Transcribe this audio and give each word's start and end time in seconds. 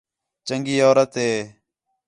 چَنڳی 0.47 0.75
عورت 0.85 1.11
ہیں 1.21 1.39